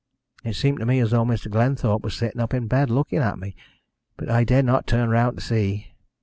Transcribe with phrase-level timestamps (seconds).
[0.43, 1.47] It seemed to me as though Mr.
[1.47, 3.55] Glenthorpe was sitting up in bed looking at me,
[4.17, 5.89] but I dared not turn round to see.